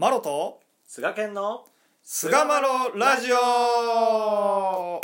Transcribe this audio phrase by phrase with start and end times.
[0.00, 1.64] マロと菅健の
[2.04, 5.00] 菅マロラジオ。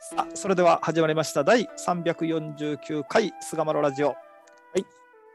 [0.00, 1.44] さあそれでは始まりました。
[1.44, 4.06] 第349回菅マロラジオ。
[4.06, 4.16] はい、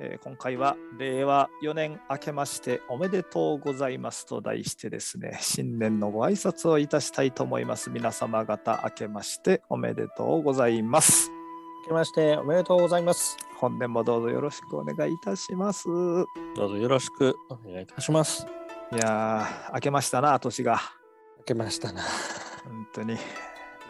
[0.04, 7.92] えー今回は令和4年明けましておめでとうございますと題してですね新年のご挨拶をいたしたいと思います。
[7.92, 11.30] 皆様方明けましておめでとうございます。
[11.84, 13.38] 明けましておめでとうございます。
[13.58, 15.88] 本年もどうぞよろしくお願いいたします。
[15.88, 18.48] どうぞよろしくお願いいたします。
[18.92, 20.80] いやー明けましたな年が。
[21.40, 22.02] 明けましたな。
[22.64, 23.18] 本当に。
[23.18, 23.20] 来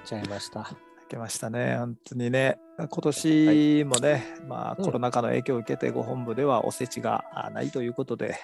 [0.06, 0.60] ちゃいました。
[0.60, 4.86] 明けましたね、本当にね、今年もね、まあ、うん。
[4.86, 8.36] コロナ禍の影響を受けて、ご本部ではおせちがあないということで、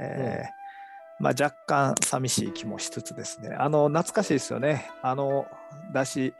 [0.00, 5.46] えーまあ、若干寂しい気もしつつですね、あの懐かしいですよね、あの
[5.92, 6.34] だし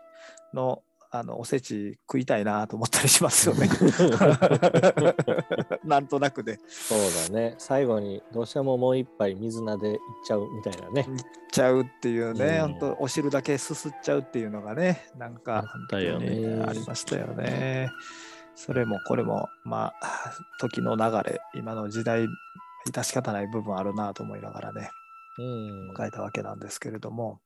[0.53, 0.83] の
[1.17, 3.69] あのおせち食いたいなと思ったりしますよね。
[5.85, 6.99] なんとなくで、そう
[7.33, 7.55] だね。
[7.57, 11.07] 最後にどうしてももう一杯水菜でいっちゃうみたいなね。
[11.53, 12.73] ちゃうっていうね、うん。
[12.73, 16.65] 本当お汁だけすすっちゃうっていうのがね、なんかあったよね。
[16.67, 17.91] ありましたよね。
[18.57, 22.27] それもこれも、まあ、時の流れ、今の時代、
[22.89, 24.91] 致し方ない部分あるなと思いながらね、
[25.39, 25.43] う
[25.93, 25.95] ん。
[25.97, 27.39] 書いたわけなんですけれども、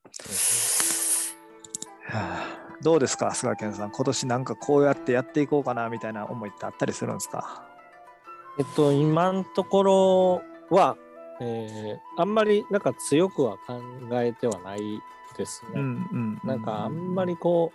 [2.07, 7.65] はあどうですか、菅健さん、今年なんかこうやってやっていこうかなみたいな思いってあったりするんですか？
[8.57, 10.97] えっと今のところは、
[11.41, 13.81] えーあんまりなんか強くは考
[14.13, 14.81] えてはない
[15.37, 17.71] ですね、んなんかあんまりこ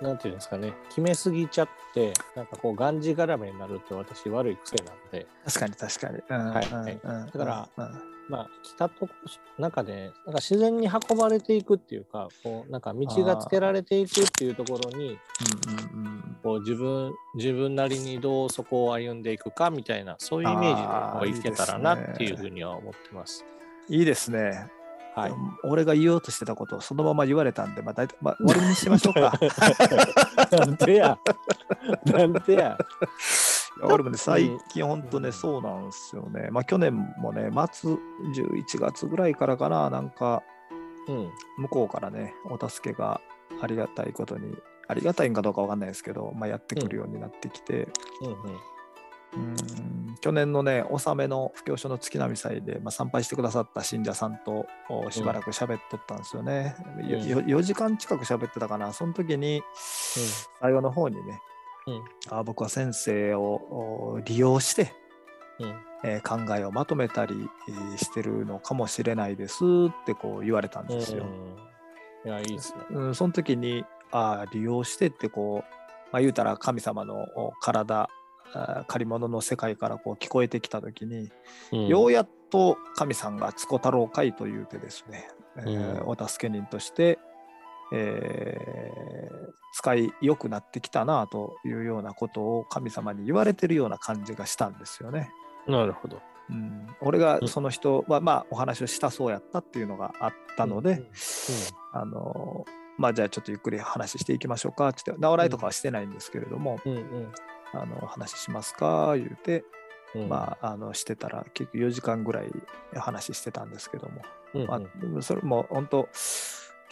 [0.00, 6.18] う、なんていうんですかね、決めすぎちゃって、なんかこう、がんじがらめになるって私悪い癖なんで、確かに確かに。
[6.28, 6.66] うんはい。
[7.02, 7.26] うん。
[7.26, 9.12] だからうんまあ、来たとこ
[9.58, 15.10] 中で、なんか自然に運ばれていくっていうか、こう、なんか道がつけられていくっていうところに、うん
[15.98, 23.44] うんうんこう、自分、自分なりにどうそこを歩んでいくかみたいな、そういうイメージでいけたらなっていうふうには思ってます。
[23.88, 24.66] いいですね。
[25.14, 25.32] はい。
[25.64, 29.32] 俺が言おうとしてたことをそのまま言われたんで、まあ、大体、まあ、終わりにしましょうか。
[30.50, 31.18] なんでや。
[32.06, 32.78] なんでや。
[33.82, 36.48] 俺もね、最近本当ね、うんそうなんですよね。
[36.50, 40.42] まあ、去年もね、末11月ぐらいからかな、なんか、
[41.08, 41.30] うん。
[41.58, 43.20] 向こうからね、お助けが
[43.60, 44.56] ありがたいことに、
[44.88, 47.88] ありがたいんかどうかわかんないですけど、まあ、やってくるようになってきて、
[48.20, 48.58] うんうん。
[49.34, 56.76] うん去年のね、納めの布教書の月並祭で、まあ、参拝してくださった信者さんとおしばらく喋っとったんですよね。
[57.08, 58.92] ようんよ4時間近く喋ってたかな。
[58.92, 59.62] その時に、
[60.60, 61.40] 最後の方にね、
[61.86, 64.92] うんあ僕は先生をお利用して、
[65.58, 65.74] うん。
[66.04, 69.56] えー考えをまとめたりえーしてるのかもしれないです
[69.88, 71.24] ってこう言われたんですよ。
[72.24, 72.30] うん。
[72.30, 72.80] いや、いいですね。
[72.90, 75.74] うん、その時にあー利用してってこう、
[76.12, 78.08] まあ、言うたら神様のお体
[78.86, 81.30] 借り物の世界からこう聞こえてきた時に、
[81.72, 87.18] うんようやっと神さんがつこ太郎会というてですね、えーうんお助け人として、
[87.92, 95.30] えー使いよくなってきたなというようなことを神様に言われてるような感じがしたんですよね。
[95.66, 96.20] なるほど。
[96.50, 101.02] うん、俺がその人は、まあ、お話をしたそうやったっていうのがあったので、
[101.92, 102.66] あの
[102.98, 107.32] まあじゃあちょっとゆっくり話していきましょうかって言って、直らいとかはしてないんですけれども、うんうん
[107.74, 109.64] あのお話ししますか言うて、
[110.14, 110.28] うん。
[110.28, 112.50] まあ、あのしてたら結局4時間ぐらい
[112.94, 114.22] 話してたんですけども、
[114.52, 114.68] うんうん
[115.14, 116.08] まあ、それも本当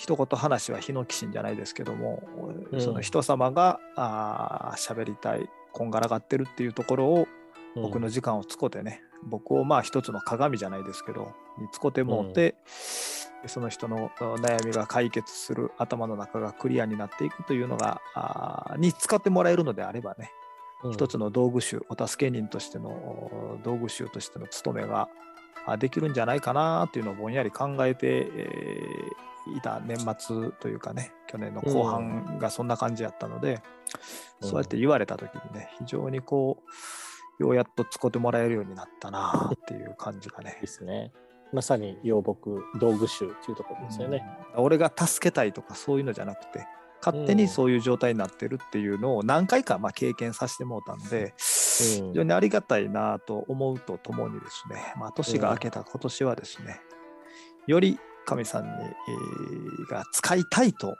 [0.00, 2.22] 一言話は日の鬼神じゃないですけども、
[2.70, 2.80] うん。
[2.80, 7.28] その人様があー喋りたいこんがらがってるっていうところを
[7.76, 7.82] うん。
[7.82, 12.54] 僕の時間をつこてね、僕をまあ一つの鏡じゃないですけどにつこてもうて、
[13.44, 20.32] その人のあ悩みが解決する頭の中がクリアになっていくというのがあーに使ってもらえるのであればね、
[20.82, 20.92] うん。
[20.92, 25.10] 一つの道具集、お助け人としてのお道具集としての務めが
[25.66, 28.99] あできるんじゃないかなっていうのをぼんやり考えて、えー
[29.56, 33.60] いた年末というかね、去年の後半がそんな感じやったので、うん
[34.42, 36.62] そうやって言われた時にね、非常にこ
[37.38, 40.66] う、ようやっと使ってもらえるようになったなっていう感じがねで。
[40.66, 41.12] すね。
[41.52, 44.24] まさに養木道具集っていうところですよね。
[44.56, 46.66] うん俺が助けたいとかそういうのじゃなくて、
[47.04, 51.32] 勝手にそういう状態になってるっていうのを何回かまあ経験させてもらったんで、うん
[51.80, 56.80] 非常にありがたいなと思うとともにですね、まあ、年が明けた今年はですね、
[57.66, 57.98] より
[58.30, 60.96] 神さんに、えーが使いたいと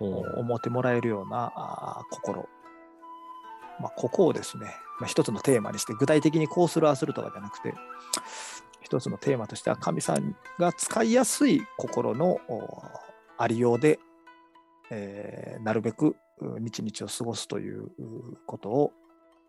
[0.00, 2.48] うん思ってもらえるようなあー心、
[3.78, 7.74] まあ、ここをですね、まあ、一つのテーマにして具体的にこうするああするとかじゃなくて
[8.80, 12.82] 一つのテーマとしては神さんが使いやすい心のお
[13.36, 13.98] ありようで、
[14.90, 17.90] えーなるべくう日々を過ごすというう
[18.46, 18.92] ことを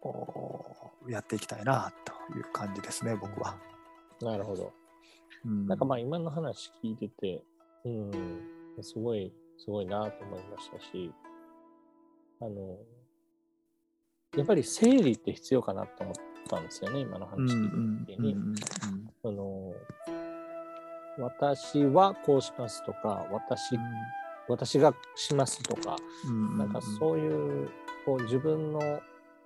[0.02, 3.56] おやっていきたいなという感じですね僕は。
[4.22, 4.81] なるほど。
[5.46, 5.68] うん。
[5.68, 7.44] なんかまあ今の話聞いてて、
[7.86, 8.12] うん、
[8.82, 11.12] すごい、すごいなと思いましたし、
[12.42, 12.78] あの、
[14.36, 16.16] やっぱり整理って必要かなと思っ
[16.50, 19.36] たんですよね、今のうんう話聞んいた時に。
[19.36, 19.74] の、
[21.20, 23.78] 私はこうしますとか、私、
[24.48, 25.96] 私がしますとか、
[26.26, 27.70] うんなんかそういう、
[28.06, 28.80] こう自分の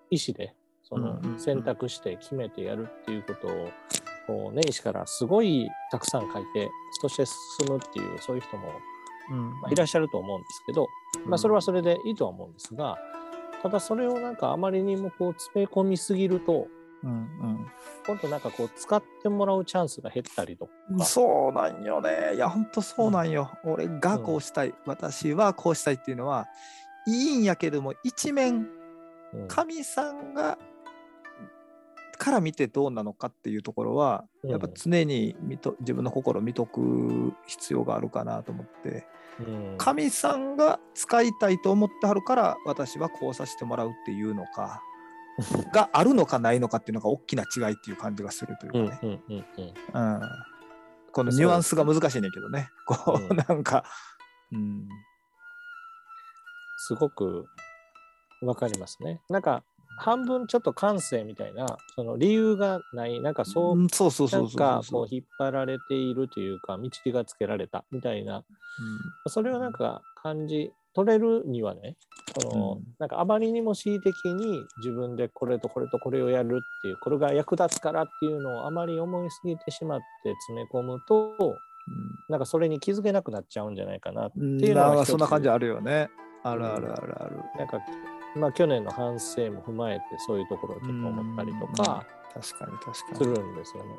[0.09, 0.53] 意思で、
[0.83, 1.39] そのうんうんうん。
[1.39, 3.69] 選択して決めてやるっていうことを、
[4.27, 6.69] こう年始からすごいたくさん書いて、
[7.01, 7.35] そして進
[7.69, 8.69] むっていう、そういう人も、
[9.29, 9.59] うん。
[9.61, 10.87] まあ、いらっしゃると思うんですけど、
[11.25, 12.97] まあ、それはそれでいいとは思うんですが、
[13.61, 16.67] ただそれをなんかあまりにもこう詰め込みすぎると、
[17.03, 17.65] うん
[18.07, 22.33] 今度なんかこう使ってもらうチャンスが減ったりとうん、か、そうなんよね。
[22.35, 23.51] いや、本当そうなんよ。
[23.63, 26.47] 俺がこうしたい、私はこうしたいっていうのは、
[27.07, 28.67] いいんやけども、一面、
[29.33, 29.47] うん。
[29.47, 30.57] 神さんが、
[32.25, 39.05] から見てどうなのかっていうところは、うんやっぱ常に見と自分の心を見とく必要があるかなと思って、
[39.39, 44.81] うん神さんが使いたいと思ってはるから、私はこうさせてもらうっていうのか、
[45.71, 49.21] があるのかないのかっていうのが大きな違いっていう感じがするというかね。
[51.11, 52.69] このニュアンスが難しいねんけどね。
[52.87, 53.85] こう、うんなんか、
[54.51, 54.87] うん。
[56.77, 57.45] すごく
[58.41, 59.21] わかりますね。
[59.29, 59.63] なんか
[59.97, 63.21] 半分ちょっと感性みたいなその理由がない。
[63.21, 68.43] なんかそう、うんそうそうなんかこう引っ張られているというか道がつけられたみたいな。
[69.27, 71.95] それをなんか感じ取れるにはね
[72.39, 72.83] その、うん。
[72.99, 81.57] なんかあまりにも恣意的に自分でこれとこれとこれをやるっていうこれが役立つからっていうのをあまり思いすぎてしまって詰め込むと
[82.29, 84.63] なんかそれに気づけなくなっちゃうんじゃないかなってうん。
[84.63, 84.95] いうのが一つ。
[84.95, 86.09] なんかそんな感じあるよね。
[86.43, 87.37] あるあるあるある。
[87.57, 87.79] なんか、
[88.35, 93.35] まあ、去年の反省も踏まえてそういうところをちょっと思ったりとか確かに確すかに。
[93.35, 93.89] るんですよね。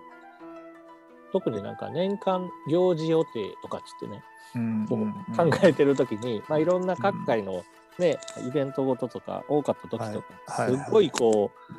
[1.32, 3.30] 特になんか年間行事予定
[3.62, 4.22] とかっつってね、
[4.54, 5.12] うんこううん
[5.50, 7.64] 考えてる時に、まあ、いろんな各界の、
[7.98, 10.06] ねイベントごととか多かった時とか、
[10.46, 11.76] はいはいすっごいこう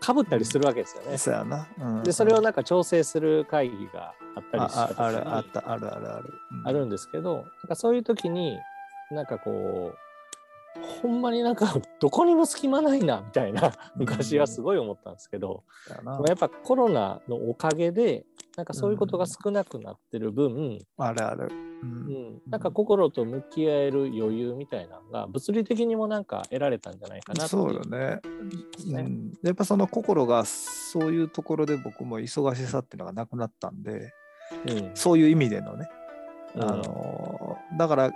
[0.00, 1.18] かぶったりするわけですよね。
[1.18, 1.66] そうやな。
[1.78, 6.34] うんでそれをなんか調整する会議があったりしたあああるあるあるある。
[6.52, 8.58] うんあるんですけど、なんかそういう時に、
[9.10, 9.98] なんかこう、
[10.82, 11.66] ほんまになんか
[12.00, 16.18] どこにも隙間ないなみたいな昔はすごい思ったんですけど、そうやな。
[16.18, 18.24] まあやっぱコロナのおかげで
[18.56, 21.48] なんかそういうことが少なくなってる分、あるある。
[21.82, 22.34] ううん。
[22.36, 28.20] んなんか心と向き合える余裕みたいなのが物理的にもなんか得られたんじゃないかなそうよね。
[28.90, 34.12] うん、やっぱその心がそういうところで僕も忙しさっていうのがなくなったんで、
[34.66, 34.90] うん。
[34.94, 35.88] そういう意味でのね、
[36.54, 36.62] うん。
[36.62, 38.12] あのだから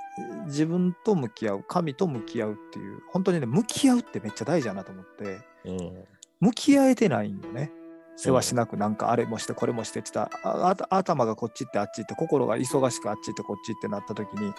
[0.47, 6.05] 自分と向き合う神と向き合うっていう本当にね向き合うってめっちゃ大事だなと思ってうん。
[6.41, 7.71] 向き合えてないんよね。
[8.17, 14.53] 世話しなくなんかあれもしてこれもしてって言ったら頭がこっち行ってあっち行って心が忙しくあっち行ってこっち行ってなった時に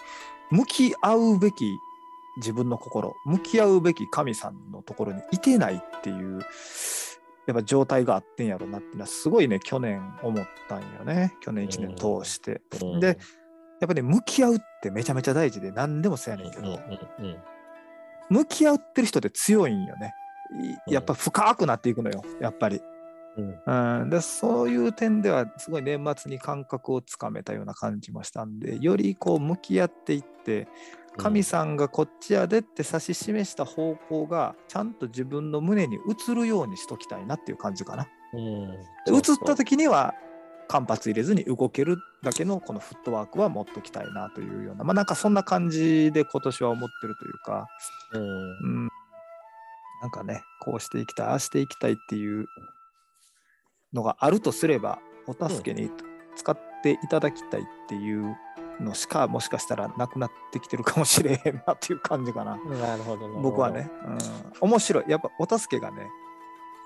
[0.50, 1.78] 向き合うべき
[2.36, 6.40] 自分の心向き合うべき神さんのところにいてないっていう
[7.46, 11.34] やっぱ状態があってんやろなっていうのはすごいね去年思ったんよね。
[11.40, 12.62] 去年1年通して。
[12.82, 13.00] うん。
[13.00, 13.18] で
[13.84, 17.36] やっぱね向き合うってめちゃめちゃ大事で何でもそうやねんけど、うんうんうん。
[18.30, 20.14] 向き合ってる人って強いんよね。
[20.86, 22.80] やっぱ深くなっていくのよやっぱり、
[23.36, 24.00] うん。
[24.02, 30.66] うん、でそういう点ではすごい年末に感覚をつかめたような感じもしたんでよりこう向き合っていって
[31.18, 38.08] 神さんがこっちやでって指し示した方向がちゃんと自分の胸に映るようにしときたいなっていう感じかな。
[38.32, 38.70] うん。
[39.04, 40.14] で映った時には
[40.68, 47.66] 間髪入れずに動けるだけのこのフットワークは持っときたいなというようなまあなんかそんな感じで今年は思ってるというか、
[48.12, 48.88] うん、
[50.02, 52.46] なんかねこうしていきたいああしていきたいっていう
[53.92, 55.90] のがあるとすればお助けに
[56.36, 58.36] 使っていただきたいっていう
[58.80, 62.56] のしかもしかしたらなくなってきてるかもしれへんなっていう感じかな。
[62.56, 66.08] なるほどなるほど僕はね、うん、面白いやっぱお助けがね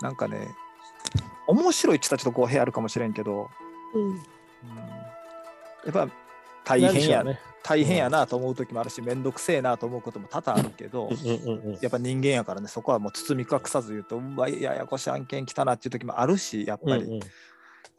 [0.02, 0.48] なんかね
[1.46, 3.48] 面白いって言ったらちょっと語弊あるかもしれんけど、
[3.94, 4.02] うん。
[4.08, 6.08] うん、やっぱ
[6.64, 7.40] 大変や、ね。
[7.62, 17.20] 大変やなと思う時もあるし面倒くせえなと思うことも多々あるけど、うんうんうんやっぱ人間やからねそこはもう包み隠さず言うとうわややこしい案件来たなっていう時もあるしやっぱり、うん。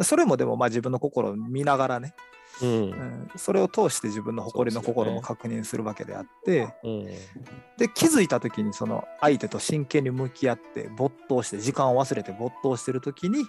[0.04, 2.14] それもでもまあ自分の心を見ながらね、
[2.62, 2.70] うん。
[2.70, 6.74] うん、それを通して自分の誇りの心も確認するわけであって。
[6.84, 7.06] うん。
[7.78, 13.46] で気づいた時にその相手と真剣に向き合って没頭して時間を忘れて没頭してる時にうん。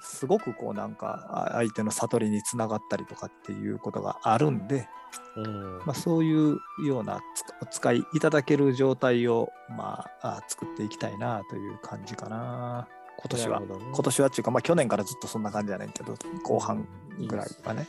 [0.00, 4.88] すごくこうなんかあ相手の悟りにつながったりとかっていうことがあるんで、
[5.36, 5.78] うん。
[5.86, 12.88] まあ、そういうようなつお使いいただける状態を、まあ、あ作っていきたいなという感じかな
[13.18, 13.60] 今年は。
[13.60, 13.66] ね。
[13.66, 16.86] 今年はっていうか、まあ、去年からずっとそんな感じじゃないけど後半
[17.18, 17.86] ぐらいはね。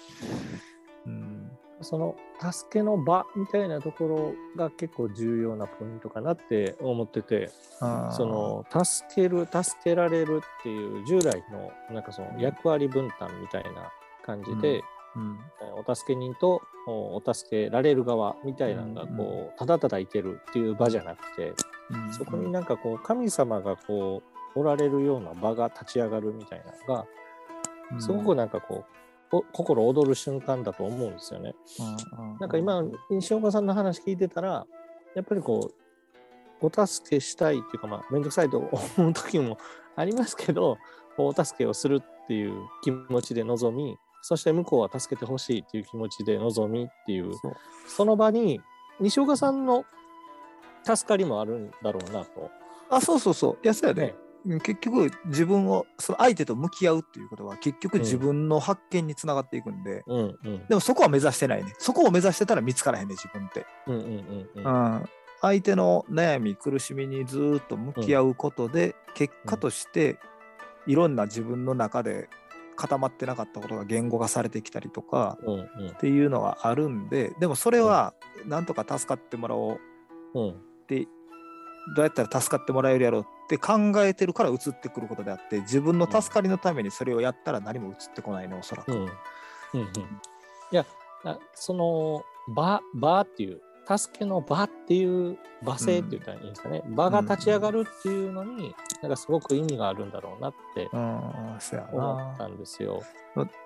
[1.05, 1.51] うん。
[1.81, 13.93] その助けの場みたいなところが結構重要なポイントかなって思っててその助ける助けられるっていう従来のなんかその役割分担みたいな
[14.25, 14.81] 感じで、
[15.15, 15.39] うん。
[15.62, 21.53] えお助け人とおお助けられる側みたいなのがこうただただいてるっていう場じゃなくて
[21.91, 22.13] うん。
[22.13, 27.05] そこになんかこう神様がこうおられるような場が立ち上がるみたいなのが
[27.91, 28.01] うん。
[28.01, 28.99] すごくなんかこう
[29.31, 31.53] お心躍る瞬間だと思うんですよね。
[32.17, 34.65] うんなんか今、西岡さんの話聞いてたら、
[35.15, 35.71] やっぱりこ
[36.61, 38.57] う、お助けしたいっていうか、まあ、めんどくさいと
[38.97, 39.57] 思う時も
[39.95, 40.77] ありますけど、
[41.17, 47.31] お助けをするっていう気持ちで臨み、そして向こうは助けてほしいっていう気持ちで臨みっていう、
[47.87, 48.59] その場に、
[48.99, 49.85] 西岡さんの
[50.83, 52.49] 助かりもあるんだろうなと。
[52.89, 53.57] あそうそうそう。
[53.63, 54.15] いやそうやね
[54.46, 60.65] 結局自分をその相手と向き合うっていうことは結局自分の発見につながっていくんで、うんうん。
[60.67, 61.74] でもそこは目指してないね。
[61.77, 64.93] そこを目指してたら見つからへんね自分って、うんうんうんうん。
[64.96, 65.10] うん、
[65.41, 70.17] 相手の悩み苦しみにずーっと向き合うことで、結果として
[70.88, 72.29] いろんな自分の中で
[72.75, 75.38] 固まってなかったことが言語化されてきたりとか
[75.91, 78.13] っていうのがあるんででもそれは
[78.46, 79.79] なんとか助かってもらおう。
[80.34, 80.50] うん。
[80.51, 80.53] っ
[80.88, 81.08] て
[81.96, 88.91] どうやったら助かってもらえるやろうって考えてるから移ってくることであって自分の助かりのためにそれをやったら何も移ってこないのおそらく。
[88.91, 88.97] うん。
[88.99, 89.09] うん
[89.73, 89.89] うん、い
[90.71, 90.85] や
[91.23, 93.61] あその場場っていう
[93.97, 101.57] 助けの場っていう場性って言ったらいいんですかね、場が立ち上がるっていうのに、なんかすごく意味があるんだろうなって思
[101.97, 102.33] な。
[102.35, 103.01] ったんですよ。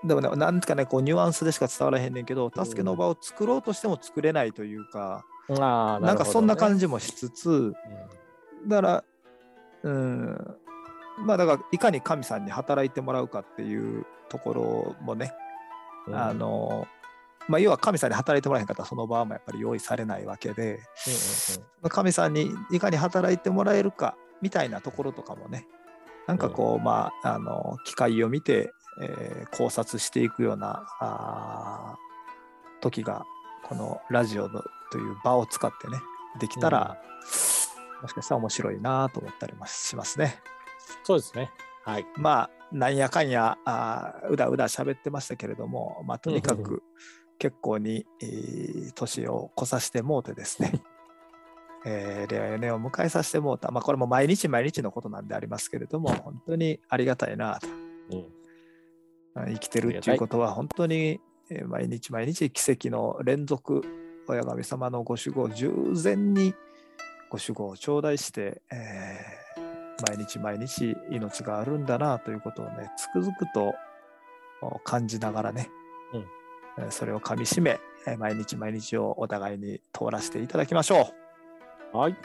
[0.05, 5.25] でもね、なんかね、こうニュアンスでしか伝わらへんねんけど、助けの場を作ろうとしても作れないというか、
[5.59, 6.81] あなんかそんな感じ。
[6.81, 7.73] じもしつつ、
[8.65, 9.03] だから、
[9.83, 10.57] うん、
[11.25, 15.33] まあだから、いかに神さんに働いてもらうかっていうところもね、
[16.07, 16.15] うん。
[16.15, 16.87] あ、の、
[17.47, 20.79] まあ、要は神さんに働いてもらえへんかったらその場もやっぱり用意されないわけで、
[21.83, 25.67] う神さんにいかに働いてもらえるかみたいなところとかもね。
[26.25, 28.71] なんかこう、まああの機会を見て、
[29.01, 33.25] えー考察していくようなあー時が
[33.63, 35.99] このラジオのという場を使ってね
[36.39, 36.97] できたら、
[38.03, 40.41] もしかしたら面白いなと思ったりもしますね。
[41.03, 41.49] そうですね。
[41.85, 42.05] はい。
[42.17, 46.83] まあなんやかんやあーうだうだ喋ってましたけれども、まあ、とにかく
[47.39, 50.73] 結構に、えー年を越さしてもうてですね、
[51.85, 58.25] えー、令和4年を迎えさせてもうた、まあ、これも毎日毎日のことなんでありますけれども本当にありがたいなとうん
[59.35, 63.83] あ生きてるっていうことは本当に、えー毎日毎日奇跡の連続
[64.27, 66.55] 親神様のご守護を従前に
[67.33, 69.63] ご守護を頂戴して、えー
[70.07, 73.73] 毎日毎日命があるんだなということをねつくづくと
[74.61, 75.69] お感じながらね、
[76.13, 76.25] うん
[76.83, 81.09] えーそれをかみしめ、えー毎日毎日をお互いに通らせていただきましょ
[81.93, 81.97] う。
[81.97, 82.15] はい。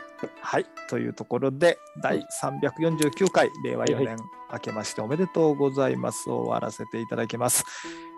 [0.40, 4.18] はい、というところで、第349回、令和4はいは年、
[4.52, 7.64] 明けましておめでとうございますを終わらせていただきます。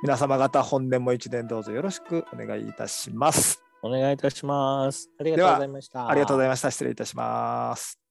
[0.03, 3.70] 皆様方、本年も一年どうぞよろしくお願いいたします。
[3.83, 5.11] お願いいたします。
[5.19, 6.09] ありがとうございました。
[6.09, 6.71] ありがとうございました。
[6.71, 8.10] 失礼いたします。